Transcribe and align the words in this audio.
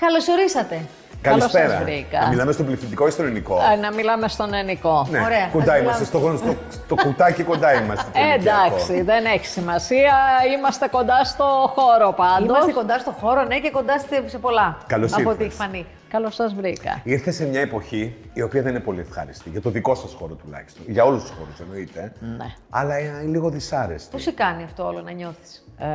Καλώς 0.00 0.28
ορίσατε. 0.28 0.80
Καλησπέρα. 1.22 1.70
σας 1.70 1.82
βρήκα. 1.82 2.20
Να 2.20 2.28
μιλάμε 2.28 2.52
στο 2.52 2.64
πληθυντικό 2.64 3.06
ή 3.06 3.10
στο 3.10 3.22
ελληνικό. 3.22 3.58
Ε, 3.72 3.76
να 3.76 3.92
μιλάμε 3.92 4.28
στον 4.28 4.54
ενικό. 4.54 5.06
ναι, 5.10 5.20
ωραία. 5.20 5.46
κοντά 5.52 5.72
Ας 5.72 5.80
είμαστε. 5.80 6.04
Στο, 6.04 6.18
στο, 6.36 6.54
στο 6.84 6.94
κουτάκι 6.94 7.42
κοντά 7.50 7.82
είμαστε. 7.82 8.04
το 8.12 8.18
Ε, 8.20 8.34
ηλικιακό. 8.34 8.58
εντάξει, 8.66 9.02
δεν 9.02 9.24
έχει 9.24 9.46
σημασία. 9.46 10.14
Είμαστε 10.58 10.88
κοντά 10.88 11.24
στο 11.24 11.72
χώρο 11.76 12.12
πάντως. 12.12 12.48
Είμαστε 12.48 12.72
κοντά 12.72 12.98
στο 12.98 13.10
χώρο, 13.20 13.44
ναι, 13.44 13.58
και 13.58 13.70
κοντά 13.70 13.98
σε 13.98 14.22
σε 14.28 14.38
πολλά. 14.38 14.78
Καλώς 14.86 15.12
Από 15.12 15.20
ήρθες. 15.20 15.34
ό,τι 15.34 15.44
έχει 15.44 15.54
φανεί. 15.54 15.86
Καλώς 16.08 16.34
σας 16.34 16.54
βρήκα. 16.54 17.00
Ήρθες 17.04 17.34
σε 17.34 17.44
μια 17.46 17.60
εποχή 17.60 18.14
η 18.32 18.42
οποία 18.42 18.62
δεν 18.62 18.70
είναι 18.70 18.80
πολύ 18.80 19.00
ευχάριστη. 19.00 19.48
Για 19.50 19.60
το 19.60 19.70
δικό 19.70 19.94
σας 19.94 20.12
χώρο 20.18 20.34
τουλάχιστον. 20.34 20.84
Για 20.88 21.04
όλους 21.04 21.22
τους 21.22 21.30
χώρους 21.38 21.60
εννοείται. 21.60 22.12
Ναι. 22.38 22.54
Αλλά 22.70 22.98
είναι 22.98 23.22
λίγο 23.24 23.48
δυσάρεστη. 23.50 24.08
Πώς 24.10 24.22
σε 24.22 24.32
κάνει 24.32 24.62
αυτό 24.62 24.86
όλο 24.86 25.00
να 25.02 25.10
νιώθεις; 25.10 25.64
Ε, 25.78 25.86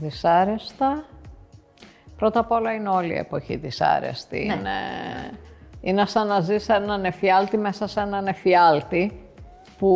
δυσάρεστα. 0.00 1.04
Πρώτα 2.20 2.40
απ' 2.40 2.50
όλα 2.50 2.72
είναι 2.72 2.88
όλη 2.88 3.12
η 3.14 3.18
εποχή 3.18 3.56
δυσάρεστη. 3.56 4.44
Ναι. 4.46 4.52
Είναι, 4.54 4.70
είναι 5.80 6.06
σαν 6.06 6.26
να 6.26 6.40
ζεις 6.40 6.68
έναν 6.68 7.04
εφιάλτη 7.04 7.56
μέσα 7.56 7.86
σε 7.86 8.00
έναν 8.00 8.26
εφιάλτη 8.26 9.24
που 9.78 9.88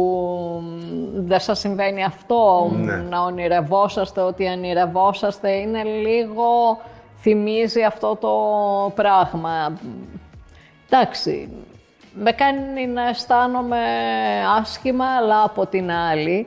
μ, 0.62 1.26
δεν 1.26 1.40
σας 1.40 1.58
συμβαίνει 1.58 2.04
αυτό, 2.04 2.70
μ, 2.72 2.84
Ναι. 2.84 2.96
να 2.96 3.20
ονειρευόσαστε 3.20 4.20
ότι 4.20 4.46
ονειρευόσαστε, 4.46 5.50
είναι 5.50 5.82
λίγο, 5.82 6.78
θυμίζει 7.20 7.82
αυτό 7.82 8.16
το 8.16 8.32
πράγμα. 8.94 9.78
Εντάξει, 10.90 11.48
με 12.14 12.32
κάνει 12.32 12.86
να 12.86 13.08
αισθάνομαι 13.08 13.78
άσχημα, 14.60 15.06
αλλά 15.16 15.42
από 15.42 15.66
την 15.66 15.90
άλλη 15.90 16.46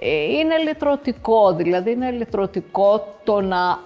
ε, 0.00 0.22
είναι 0.22 0.56
λυτρωτικό. 0.56 1.52
Δηλαδή 1.52 1.90
είναι 1.90 2.10
λυτρωτικό 2.10 3.06
το 3.24 3.40
να 3.40 3.78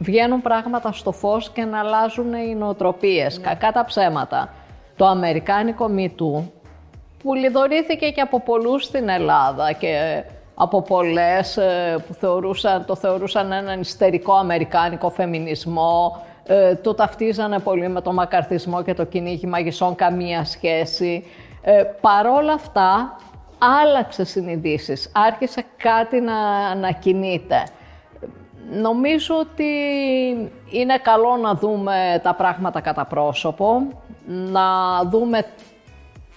βγαίνουν 0.00 0.42
πράγματα 0.42 0.92
στο 0.92 1.12
φως 1.12 1.50
και 1.50 1.64
να 1.64 1.78
αλλάζουν 1.78 2.32
οι 2.32 2.54
νοοτροπίες. 2.54 3.40
Κακά 3.40 3.72
τα 3.72 3.84
ψέματα. 3.84 4.48
Το 4.96 5.06
αμερικάνικο 5.06 5.90
Me 5.96 6.06
Too, 6.06 6.42
που 7.22 7.34
λιδωρήθηκε 7.34 8.10
και 8.10 8.20
από 8.20 8.40
πολλούς 8.40 8.84
στην 8.84 9.08
Ελλάδα 9.08 9.72
και 9.72 10.24
από 10.54 10.82
πολλές 10.82 11.56
ε, 11.56 12.04
που 12.06 12.14
θεωρούσαν, 12.14 12.84
το 12.84 12.96
θεωρούσαν 12.96 13.52
έναν 13.52 13.80
ιστερικό 13.80 14.32
αμερικάνικο 14.32 15.10
φεμινισμό, 15.10 16.24
ε, 16.46 16.74
το 16.74 16.94
ταυτίζανε 16.94 17.58
πολύ 17.58 17.88
με 17.88 18.00
το 18.00 18.12
μακαρθισμό 18.12 18.82
και 18.82 18.94
το 18.94 19.04
κυνήγι 19.04 19.46
μαγισσών, 19.46 19.94
καμία 19.94 20.44
σχέση. 20.44 21.24
Ε, 21.62 21.82
παρόλα 22.00 22.52
αυτά, 22.52 23.16
άλλαξε 23.82 24.24
συνειδήσεις, 24.24 25.10
άρχισε 25.14 25.64
κάτι 25.76 26.20
να, 26.20 26.74
να 26.74 26.90
κινείται. 26.90 27.64
Νομίζω 28.72 29.34
ότι 29.38 29.64
είναι 30.70 30.98
καλό 31.02 31.36
να 31.36 31.54
δούμε 31.54 32.20
τα 32.22 32.34
πράγματα 32.34 32.80
κατά 32.80 33.04
πρόσωπο, 33.04 33.82
να 34.26 34.62
δούμε 35.04 35.44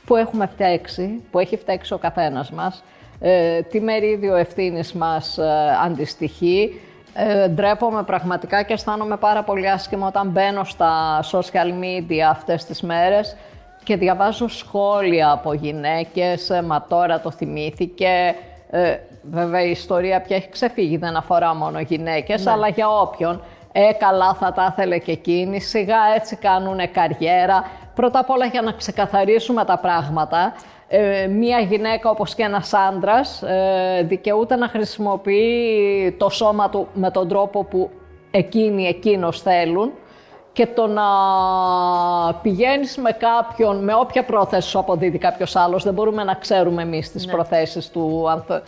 που 0.05 0.15
έχουμε 0.15 0.47
φταίξει, 0.47 1.23
που 1.31 1.39
έχει 1.39 1.57
φταίξει 1.57 1.93
ο 1.93 1.97
καθένας 1.97 2.51
μας, 2.51 2.83
ε, 3.19 3.61
τι 3.61 3.81
μερίδιο 3.81 4.35
ευθύνης 4.35 4.93
μας 4.93 5.37
ε, 5.37 5.77
αντιστοιχεί. 5.85 6.81
Ε, 7.13 7.47
ντρέπομαι 7.47 8.03
πραγματικά 8.03 8.63
και 8.63 8.73
αισθάνομαι 8.73 9.17
πάρα 9.17 9.43
πολύ 9.43 9.69
άσχημα 9.69 10.07
όταν 10.07 10.27
μπαίνω 10.27 10.63
στα 10.63 11.23
social 11.31 11.83
media 11.83 12.19
αυτές 12.29 12.65
τις 12.65 12.81
μέρες 12.81 13.35
και 13.83 13.95
διαβάζω 13.95 14.47
σχόλια 14.47 15.31
από 15.31 15.53
γυναίκες, 15.53 16.49
ε, 16.49 16.61
μα 16.61 16.85
τώρα 16.89 17.19
το 17.19 17.31
θυμήθηκε. 17.31 18.35
Ε, 18.75 18.99
βέβαια 19.21 19.63
η 19.63 19.69
ιστορία 19.69 20.21
πια 20.21 20.35
έχει 20.35 20.49
ξεφύγει, 20.49 20.97
δεν 20.97 21.15
αφορά 21.15 21.55
μόνο 21.55 21.79
γυναίκες, 21.79 22.47
αλλά 22.47 22.67
για 22.67 22.89
όποιον. 22.89 23.41
Ε, 23.71 23.91
καλά 23.93 24.33
θα 24.33 24.51
τα 24.51 24.67
ήθελε 24.71 24.97
και 24.97 25.11
εκείνη, 25.11 25.59
σιγά 25.61 25.97
έτσι 26.15 26.35
κάνουν 26.35 26.91
καριέρα. 26.91 27.63
Πρώτα 27.95 28.19
απ' 28.19 28.29
όλα 28.29 28.45
για 28.45 28.61
να 28.61 28.71
ξεκαθαρίσουμε 28.71 29.65
τα 29.65 29.77
πράγματα, 29.77 30.53
ε, 30.87 31.27
μία 31.27 31.59
γυναίκα 31.59 32.09
όπως 32.09 32.35
και 32.35 32.43
ένας 32.43 32.73
άντρας 32.73 33.41
ε, 33.41 34.03
δικαιούται 34.03 34.55
να 34.55 34.67
χρησιμοποιεί 34.67 36.15
το 36.17 36.29
σώμα 36.29 36.69
του 36.69 36.87
με 36.93 37.11
τον 37.11 37.27
τρόπο 37.27 37.63
που 37.63 37.89
εκείνοι, 38.31 38.87
εκείνος 38.87 39.41
θέλουν 39.41 39.91
και 40.53 40.67
το 40.67 40.87
να 40.87 41.03
πηγαίνεις 42.41 42.97
με 42.97 43.11
κάποιον, 43.11 43.83
με 43.83 43.93
όποια 43.93 44.23
πρόθεση 44.23 44.69
σου 44.69 44.79
αποδίδει 44.79 45.17
κάποιος 45.17 45.55
άλλος, 45.55 45.83
δεν 45.83 45.93
μπορούμε 45.93 46.23
να 46.23 46.33
ξέρουμε 46.33 46.81
εμείς 46.81 47.11
τις 47.11 47.25
προθέσεις 47.25 47.89
του, 47.89 48.29
ανθ- 48.29 48.61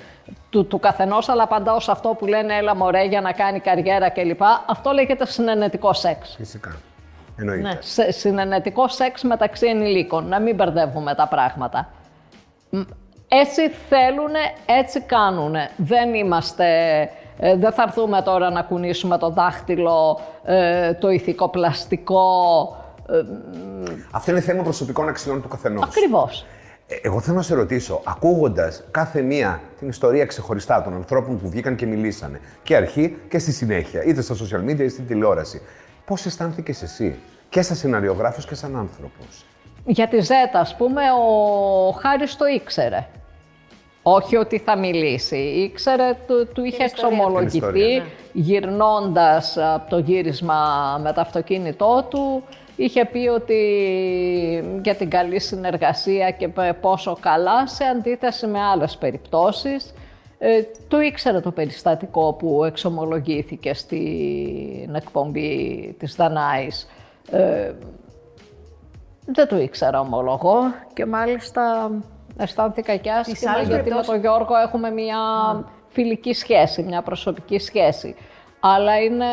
του, 0.49 0.65
του 0.65 0.79
καθενός, 0.79 1.29
αλλά 1.29 1.43
απαντάω 1.43 1.79
σε 1.79 1.91
αυτό 1.91 2.09
που 2.09 2.25
λένε 2.25 2.55
έλα 2.55 2.75
μωρέ 2.75 3.03
για 3.03 3.21
να 3.21 3.31
κάνει 3.31 3.59
καριέρα 3.59 4.09
κλπ. 4.09 4.41
Αυτό 4.65 4.91
λέγεται 4.91 5.25
συνενετικό 5.25 5.93
σεξ. 5.93 6.35
Φυσικά. 6.37 6.75
Εννοείται. 7.37 7.67
Ναι. 7.67 7.77
Σε, 7.81 8.11
συνενετικό 8.11 8.87
σεξ 8.87 9.23
μεταξύ 9.23 9.67
ενηλίκων, 9.67 10.27
να 10.27 10.39
μην 10.39 10.55
μπερδεύουμε 10.55 11.15
τα 11.15 11.27
πράγματα. 11.27 11.89
Μ, 12.69 12.81
Έτσι 13.27 13.69
θέλουνε, 13.69 14.39
έτσι 14.65 15.01
κάνουνε. 15.01 15.69
Δεν 15.77 16.13
είμαστε, 16.13 16.65
ε, 17.39 17.55
δεν 17.55 17.71
θα 17.71 17.83
έρθουμε 17.83 18.21
τώρα 18.21 18.49
να 18.49 18.61
κουνήσουμε 18.61 19.17
το 19.17 19.29
δάχτυλο, 19.29 20.19
ε, 20.43 20.93
το 20.93 21.09
ηθικοπλαστικό. 21.09 22.23
Ε, 23.09 23.21
Αυτό 24.11 24.31
είναι 24.31 24.39
θέμα 24.39 24.63
προσωπικών 24.63 25.07
αξιών 25.07 25.41
του 25.41 25.47
καθενός. 25.47 25.83
ακριβώς. 25.83 26.45
Εγώ 27.01 27.19
θέλω 27.19 27.35
να 27.35 27.41
σε 27.41 27.55
ρωτήσω, 27.55 28.01
ακούγοντας 28.03 28.83
κάθε 28.91 29.21
μία 29.21 29.61
την 29.79 29.87
ιστορία 29.89 30.25
ξεχωριστά 30.25 30.81
των 30.83 30.93
ανθρώπων 30.93 31.39
που 31.39 31.49
βγήκαν 31.49 31.75
και 31.75 31.85
μιλήσανε, 31.85 32.39
και 32.63 32.75
αρχή 32.75 33.17
και 33.29 33.39
στη 33.39 33.51
συνέχεια, 33.51 34.03
είτε 34.03 34.21
στα 34.21 34.35
social 34.35 34.63
media 34.65 34.69
είτε 34.69 34.87
στην 34.87 35.07
τηλεόραση, 35.07 35.61
πώς 36.05 36.25
αισθάνθηκες 36.25 36.81
εσύ 36.81 37.19
και 37.49 37.61
σαν 37.61 37.75
σεναριογράφος 37.75 38.45
και 38.45 38.55
σαν 38.55 38.75
άνθρωπος; 38.75 39.45
Για 39.85 40.07
τη 40.07 40.19
Ζέτα, 40.19 40.59
ας 40.59 40.75
πούμε, 40.75 41.01
ο 41.11 41.91
Χάρης 41.91 42.35
το 42.35 42.45
ήξερε. 42.45 43.07
Όχι 44.07 44.35
ότι 44.35 44.57
θα 44.57 44.77
μιλήσει. 44.77 45.37
Ήξερε, 45.37 46.17
του, 46.27 46.47
του 46.53 46.63
είχε 46.63 46.83
ιστορία. 46.83 47.09
Την 47.09 47.17
εξομολογηθεί 47.17 47.57
ιστορία, 47.57 47.97
ναι. 47.97 48.03
γυρνώντας 48.33 49.57
από 49.57 49.89
το 49.89 49.97
γύρισμα 49.97 50.57
με 51.03 51.13
το 51.13 51.21
αυτοκίνητό 51.21 52.05
του. 52.09 52.43
Είχε 52.75 53.05
πει 53.05 53.27
ότι 53.27 53.59
για 54.83 54.95
την 54.95 55.09
καλή 55.09 55.39
συνεργασία 55.39 56.31
και 56.31 56.47
π- 56.47 56.73
πόσο 56.81 57.17
καλά 57.19 57.67
σε 57.67 57.83
αντίθεση 57.83 58.47
με 58.47 58.59
άλλες 58.61 58.97
περιπτώσεις. 58.97 59.93
Ε, 60.37 60.61
το 60.87 60.99
ήξερε 60.99 61.39
το 61.39 61.51
περιστατικό 61.51 62.33
που 62.33 62.63
εξομολογήθηκε 62.63 63.73
στην 63.73 64.95
εκπομπή 64.95 65.95
της 65.99 66.15
Δανάης. 66.15 66.89
Ε, 67.31 67.71
δεν 69.25 69.47
το 69.47 69.57
ήξερα 69.57 69.99
ομολογώ 69.99 70.59
και 70.93 71.05
μάλιστα 71.05 71.91
αισθάνθηκα 72.37 72.95
και 72.95 73.11
άσχημα 73.11 73.51
άλλες 73.51 73.67
γιατί 73.67 73.71
με 73.71 73.77
περιπτώσεις- 73.81 74.07
τον 74.11 74.19
Γιώργο 74.19 74.55
έχουμε 74.57 74.91
μια 74.91 75.17
φιλική 75.87 76.33
σχέση, 76.33 76.83
μια 76.83 77.01
προσωπική 77.01 77.59
σχέση. 77.59 78.15
Αλλά 78.59 78.99
είναι 79.01 79.25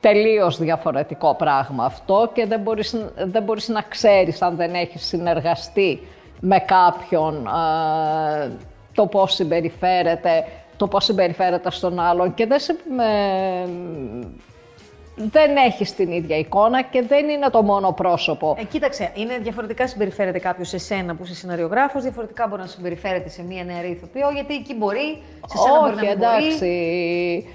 τελείως 0.00 0.58
διαφορετικό 0.58 1.34
πράγμα 1.34 1.84
αυτό 1.84 2.30
και 2.32 2.46
δεν 2.46 2.60
μπορείς, 2.60 2.96
δεν 3.16 3.42
μπορείς 3.42 3.68
να 3.68 3.80
ξέρεις 3.82 4.42
αν 4.42 4.56
δεν 4.56 4.74
έχεις 4.74 5.06
συνεργαστεί 5.06 6.06
με 6.40 6.58
κάποιον 6.58 7.46
ε, 7.46 8.50
το 8.94 9.06
πώς 9.06 9.34
συμπεριφέρεται, 9.34 10.44
το 10.76 10.86
πώς 10.86 11.04
συμπεριφέρεται 11.04 11.70
στον 11.70 12.00
άλλον. 12.00 12.34
Και 12.34 12.46
δεν, 12.46 12.58
σε- 12.60 12.76
με- 12.96 13.68
δεν 15.30 15.56
έχεις 15.56 15.94
την 15.94 16.10
ίδια 16.12 16.36
εικόνα 16.38 16.82
και 16.82 17.02
δεν 17.02 17.28
είναι 17.28 17.48
το 17.50 17.62
μόνο 17.62 17.92
πρόσωπο. 17.92 18.56
Ε, 18.58 18.64
κοίταξε, 18.64 19.10
είναι 19.14 19.38
διαφορετικά 19.38 19.86
συμπεριφέρεται 19.86 20.38
κάποιος 20.38 20.68
σε 20.68 20.78
σένα 20.78 21.14
που 21.14 21.24
είσαι 21.24 21.34
σεναριογράφος, 21.34 22.02
διαφορετικά 22.02 22.46
μπορεί 22.48 22.60
να 22.60 22.66
συμπεριφέρεται 22.68 23.28
σε 23.28 23.42
μία 23.42 23.64
νεαρή 23.64 23.88
ηθοποιό, 23.88 24.30
γιατί 24.34 24.54
εκεί 24.54 24.74
μπορεί, 24.74 25.22
σε 25.46 25.56
σένα 25.56 25.80
μπορεί 25.80 25.94
να 25.94 26.00
Όχι, 26.00 26.06
μην 26.08 26.22
εντάξει. 26.22 26.58
μπορεί. 26.58 27.48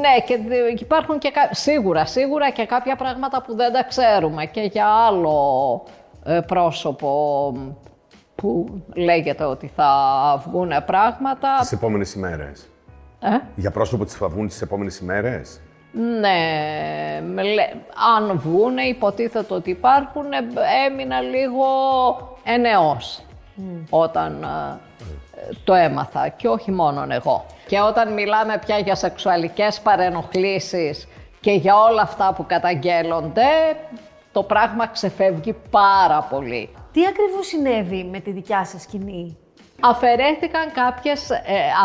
Ναι, 0.00 0.20
και 0.26 0.36
δι- 0.36 0.80
υπάρχουν 0.80 1.18
και 1.18 1.30
κα- 1.30 1.48
σίγουρα, 1.54 2.04
σίγουρα 2.06 2.50
και 2.50 2.64
κάποια 2.66 2.96
πράγματα 2.96 3.42
που 3.42 3.56
δεν 3.56 3.72
τα 3.72 3.82
ξέρουμε 3.84 4.46
και 4.46 4.60
για 4.60 4.86
άλλο 4.86 5.82
ε, 6.24 6.40
πρόσωπο 6.46 7.52
που 8.34 8.66
λέγεται 8.94 9.44
ότι 9.44 9.70
θα 9.76 9.88
βγουν 10.46 10.72
πράγματα. 10.86 11.56
Τις 11.60 11.72
επόμενες 11.72 12.14
ημέρες. 12.14 12.68
Ε; 13.20 13.28
Για 13.56 13.70
πρόσωπο 13.70 14.04
της 14.04 14.14
θα 14.14 14.28
βγουν 14.28 14.46
τις 14.48 14.62
επόμενες 14.62 14.98
ημέρες; 14.98 15.60
Ναι, 15.92 16.38
με 17.26 17.42
λέ- 17.42 17.74
αν 18.16 18.38
βγουν, 18.38 18.78
υποτίθεται 18.78 19.54
ότι 19.54 19.70
υπάρχουν, 19.70 20.32
ε, 20.32 20.36
έμεινα 20.86 21.20
λίγο 21.20 21.64
ενεός 22.44 23.22
όταν 23.90 24.42
ε, 24.42 24.78
το 25.64 25.74
έμαθα 25.74 26.28
και 26.28 26.48
όχι 26.48 26.70
μόνο 26.70 27.06
εγώ. 27.08 27.44
Και 27.66 27.80
όταν 27.80 28.12
μιλάμε 28.12 28.58
πια 28.66 28.78
για 28.78 28.94
σεξουαλικές 28.94 29.80
παρενοχλήσεις 29.80 31.08
και 31.40 31.52
για 31.52 31.74
όλα 31.76 32.02
αυτά 32.02 32.32
που 32.36 32.46
καταγγέλλονται, 32.46 33.48
το 34.32 34.42
πράγμα 34.42 34.86
ξεφεύγει 34.86 35.56
πάρα 35.70 36.26
πολύ. 36.30 36.68
Τι 36.92 37.06
ακριβώς 37.06 37.46
συνέβη 37.46 38.04
με 38.04 38.20
τη 38.20 38.30
δικιά 38.32 38.64
σας 38.64 38.82
σκηνή; 38.82 39.36
Αφαιρέθηκαν 39.80 40.72
κάποιες 40.72 41.30
ε, 41.30 41.36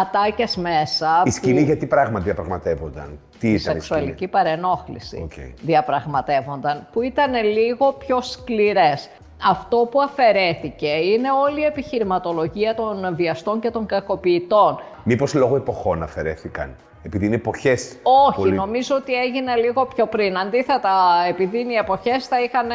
ατάκες 0.01 0.55
μέσα. 0.57 1.21
Η 1.25 1.29
σκηνή 1.31 1.59
που- 1.59 1.65
γιατί 1.65 1.85
πράγμα 1.85 2.19
διαπραγματεύονταν; 2.19 3.19
Τι 3.31 3.39
τη 3.39 3.47
ήταν 3.47 3.55
η 3.55 3.59
σκηνή; 3.59 3.79
σεξουαλική 3.81 4.27
παρενόχληση 4.27 5.19
Οκ. 5.23 5.33
διαπραγματεύονταν, 5.61 6.87
που 6.91 7.01
ήταν 7.01 7.33
λίγο 7.43 7.91
πιο 7.93 8.21
σκληρές. 8.21 9.09
Αυτό 9.49 9.77
που 9.91 10.01
αφαιρέθηκε 10.01 10.87
είναι 10.87 11.27
όλη 11.31 11.61
η 11.61 11.63
επιχειρηματολογία 11.63 12.75
των 12.75 13.15
βιαστών 13.15 13.59
και 13.59 13.71
των 13.71 13.85
κακοποιητών. 13.85 14.79
Μήπως 15.03 15.33
λόγω 15.33 15.55
εποχών 15.55 16.03
αφαιρέθηκαν; 16.03 16.75
Επειδή 17.03 17.25
είναι 17.25 17.35
εποχές. 17.35 17.95
Όχι, 18.27 18.39
πολύ- 18.39 18.55
νομίζω 18.55 18.95
ότι 18.95 19.13
έγινε 19.13 19.55
λίγο 19.55 19.85
πιο 19.85 20.05
πριν. 20.07 20.37
Αντίθετα, 20.37 20.91
επειδή 21.29 21.59
είναι 21.59 21.73
οι 21.73 21.75
εποχές, 21.75 22.27
θα, 22.27 22.41
είχαν, 22.41 22.67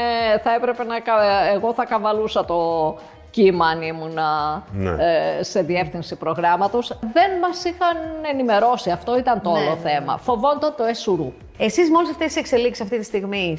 θα 0.42 0.54
έπρεπε 0.54 0.84
να... 0.84 1.00
κα- 1.00 1.44
Εγώ 1.54 1.72
θα 1.74 1.84
καβαλούσα 1.84 2.44
το 2.44 2.56
κύμα 3.30 3.66
αν 3.66 3.82
ήμουνα 3.82 4.62
Ναι. 4.72 4.90
ε, 4.90 5.42
σε 5.42 5.62
διεύθυνση 5.62 6.16
προγράμματος. 6.16 6.98
Δεν 7.12 7.30
μας 7.42 7.64
είχαν 7.64 7.96
ενημερώσει. 8.32 8.90
Αυτό 8.90 9.18
ήταν 9.18 9.40
το 9.42 9.50
Ναι, 9.50 9.58
όλο 9.58 9.68
ναι, 9.82 9.90
θέμα. 9.90 10.16
Φοβόνταν 10.16 10.74
το 10.76 10.84
εσουρού. 10.84 11.32
Εσείς 11.58 11.90
με 11.90 11.96
όλες 11.96 12.10
αυτές 12.10 12.26
τις 12.26 12.36
εξελίξεις 12.36 12.84
αυτή 12.84 12.98
τη 12.98 13.04
στιγμή, 13.04 13.58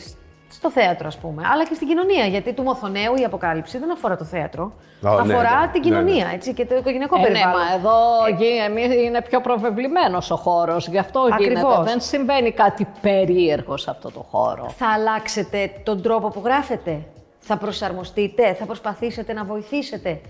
στο 0.53 0.71
θέατρο 0.71 1.07
ας 1.07 1.18
πούμε, 1.18 1.44
αλλά 1.53 1.65
και 1.65 1.73
στην 1.73 1.88
κοινωνία, 1.88 2.25
γιατί 2.25 2.53
του 2.53 2.63
Μοθονέου 2.63 3.15
η 3.15 3.23
αποκάλυψη 3.23 3.77
δεν 3.77 3.91
αφορά 3.91 4.18
το 4.18 4.23
θέατρο, 4.23 4.71
ναι, 5.00 5.09
αφορά 5.09 5.59
ναι, 5.59 5.68
την 5.71 5.71
ναι, 5.73 5.79
κοινωνία 5.79 6.25
ναι. 6.25 6.33
Έτσι, 6.33 6.53
και 6.53 6.65
το 6.65 6.75
οικογενειακό 6.75 7.15
Ε, 7.15 7.19
ναι, 7.19 7.25
περιβάλλον. 7.27 7.59
μα 7.69 7.73
εδώ 7.75 7.97
γι- 8.38 8.57
εμείς 8.65 8.95
είναι 9.06 9.21
πιο 9.21 9.41
προβεβλημένος 9.41 10.31
ο 10.31 10.35
χώρος, 10.35 10.88
γι' 10.88 10.97
αυτό 10.97 11.19
γίνεται. 11.38 11.59
Ακριβώς. 11.59 11.85
Δεν 11.85 12.00
συμβαίνει 12.01 12.51
κάτι 12.51 12.88
περίεργο 13.01 13.77
σε 13.77 13.89
αυτό 13.89 14.12
το 14.12 14.25
χώρο. 14.31 14.69
Θα 14.77 14.88
αλλάξετε 14.95 15.71
τον 15.83 16.01
τρόπο 16.01 16.27
που 16.27 16.41
γράφετε, 16.45 17.00
θα 17.44 17.58
προσαρμοστείτε, 17.58 18.54
θα 18.54 18.66
προσπαθήσετε 18.66 19.34
να 19.34 19.44
βοηθήσετε 19.44 20.22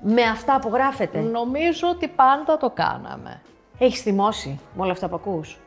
με 0.00 0.22
αυτά 0.22 0.58
που 0.58 0.70
γράφετε; 0.72 1.20
Νομίζω 1.20 1.88
ότι 1.88 2.08
πάντα 2.08 2.56
το 2.56 2.70
κάναμε. 2.70 3.40
Έχεις 3.78 4.00
θυμώσει 4.00 4.60
με 4.74 4.82
όλα 4.82 4.92
αυτά 4.92 5.08
που 5.08 5.14
ακούς; 5.14 5.58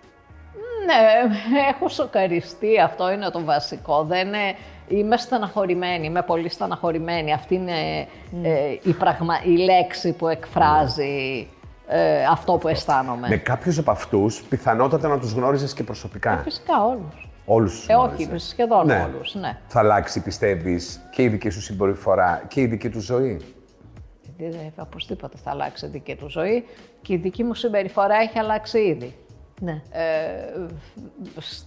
Ναι, 0.85 1.35
έχω 1.69 1.89
σοκαριστεί, 1.89 2.79
αυτό 2.79 3.11
είναι 3.11 3.29
το 3.29 3.43
βασικό. 3.43 4.03
Δεν 4.03 4.27
είναι... 4.27 4.55
Είμαι 4.87 5.17
στεναχωρημένη, 5.17 6.05
είμαι 6.05 6.21
πολύ 6.21 6.49
στεναχωρημένη. 6.49 7.33
Αυτή 7.33 7.55
είναι 7.55 8.07
ε, 8.43 8.77
η, 8.83 8.93
πραγμα... 8.93 9.33
η 9.43 9.57
λέξη 9.57 10.13
που 10.13 10.27
εκφράζει 10.27 11.47
ε, 11.87 12.25
αυτό 12.25 12.53
που 12.53 12.67
αισθάνομαι. 12.67 13.27
Με 13.27 13.37
κάποιους 13.37 13.77
από 13.77 13.91
αυτούς, 13.91 14.41
πιθανότατα 14.41 15.07
να 15.07 15.19
τους 15.19 15.31
γνώριζες 15.31 15.73
και 15.73 15.83
προσωπικά. 15.83 16.37
Φυσικά 16.37 16.85
όλους. 16.85 17.29
Όλους 17.45 17.75
τους 17.75 17.87
Ε, 17.87 17.93
όχι, 17.93 18.23
γνώριζες. 18.23 18.43
σχεδόν 18.49 18.85
Ναι. 18.85 19.09
όλους, 19.13 19.35
ναι. 19.35 19.57
Θα 19.67 19.79
αλλάξει, 19.79 20.21
πιστεύεις, 20.21 21.01
και 21.11 21.23
η 21.23 21.27
δική 21.27 21.49
σου 21.49 21.61
συμπεριφορά 21.61 22.43
και 22.47 22.61
η 22.61 22.65
δική 22.65 22.89
του 22.89 22.99
ζωή; 22.99 23.41
Γιατί 24.23 24.57
δεν 24.57 24.71
οπωσδήποτε 24.79 25.37
θα 25.43 25.51
αλλάξει 25.51 25.85
η 25.85 25.89
δική 25.89 26.15
του 26.15 26.29
ζωή 26.29 26.65
και 27.01 27.13
η 27.13 27.17
δική 27.17 27.43
μου 27.43 27.53
συμπεριφορά 27.53 28.15
έχει 28.15 28.39
αλλάξει 28.39 28.79
ήδη. 28.79 29.15
Ναι. 29.59 29.81
Ε, 29.91 30.67
σ- 31.39 31.65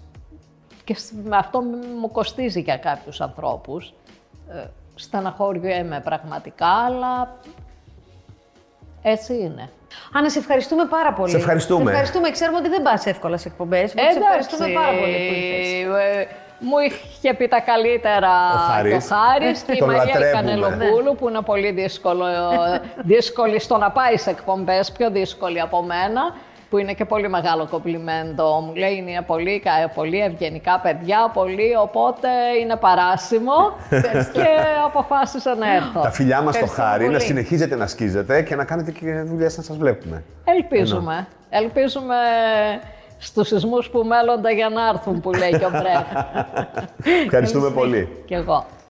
και 0.85 0.95
σ- 0.95 1.13
με 1.25 1.37
αυτό 1.37 1.61
μου 2.01 2.11
κοστίζει 2.13 2.61
για 2.61 2.77
κάποιους 2.79 3.21
ανθρώπους. 3.21 3.95
Ε, 4.51 4.65
στεναχωριέμαι 4.95 6.01
πραγματικά, 6.01 6.67
αλλά 6.67 7.37
έτσι 9.11 9.33
είναι. 9.35 9.69
Άννα, 10.13 10.31
σε 10.31 10.39
ευχαριστούμε 10.39 10.85
πάρα 10.85 11.13
πολύ. 11.13 11.31
Σε 11.31 11.37
ευχαριστούμε. 11.37 11.83
Σε 11.85 11.89
ευχαριστούμε. 11.91 12.31
Ξέρουμε 12.31 12.59
ότι 12.59 12.69
δεν 12.69 12.83
πας 12.83 13.07
εύκολα 13.07 13.37
σε 13.37 13.49
εκπομπές. 13.49 13.91
Σε 13.91 13.97
ευχαριστούμε 14.21 14.69
πάρα 14.69 14.89
πολύ 14.89 15.13
που 15.29 15.35
ήρθες. 15.35 16.17
ε, 16.17 16.29
μου 16.59 16.79
είχε 16.79 17.35
πει 17.35 17.49
τα 17.49 17.61
καλύτερα 17.61 18.29
Ο 18.55 18.59
Χάρης. 18.73 19.09
το 19.09 19.15
Χάρης 19.15 19.61
και 19.61 19.73
η 19.73 19.79
Τον 19.83 19.89
Μαρία 19.89 20.05
λατρεύουμε. 20.05 20.31
Κανελοπούλου 20.33 21.15
που 21.15 21.29
είναι 21.29 21.41
πολύ 21.41 21.71
δύσκολο, 21.71 22.27
ε, 22.27 22.81
δύσκολη 22.97 23.61
στο 23.61 23.77
να 23.77 23.91
πάει 23.91 24.17
σε 24.17 24.31
εκπομπές, 24.31 24.93
πιο 24.93 25.11
δύσκολη 25.11 25.61
από 25.61 25.83
μένα 25.83 26.35
που 26.71 26.79
είναι 26.79 26.93
και 26.93 27.05
πολύ 27.05 27.29
μεγάλο 27.29 27.67
κομπλιμέντο. 27.71 28.61
Μου 28.67 28.75
λέει 28.75 28.95
είναι 28.97 29.23
πολύ, 29.27 29.61
κα- 29.61 29.91
πολύ 29.95 30.21
ευγενικά 30.21 30.81
παιδιά, 30.81 31.31
πολύ, 31.35 31.77
οπότε 31.83 32.29
είναι 32.63 32.77
παράσιμο 32.77 33.53
και 34.35 34.47
αποφάσισα 34.85 35.55
να 35.55 35.75
έρθω. 35.75 36.01
Τα 36.01 36.11
φιλιά 36.11 36.43
μας 36.43 36.55
στο 36.55 36.65
Ευχαριστούμε 36.65 36.89
χάρη, 36.91 37.05
να 37.05 37.11
πολύ. 37.11 37.23
συνεχίζετε 37.23 37.77
να 37.77 37.87
σκίζετε 37.87 38.43
και 38.43 38.55
να 38.57 38.65
κάνετε 38.65 38.91
και 38.91 39.21
δουλειές 39.21 39.57
να 39.57 39.63
σας 39.63 39.77
βλέπουμε. 39.77 40.23
Ελπίζουμε. 40.45 41.27
Ελπίζουμε 41.51 42.15
στους 43.19 43.47
σεισμούς 43.49 43.89
που 43.91 43.99
μέλλονται 44.05 44.53
για 44.55 44.69
να 44.69 44.89
έρθουν, 44.89 45.21
που 45.21 45.33
λέει 45.33 45.51
και 45.51 45.65
ο 45.65 45.69
Μπρέχ. 45.71 46.25
Ευχαριστούμε 47.25 47.71
πολύ. 47.71 48.23
Κι 48.27 48.35
εγώ. 48.35 48.67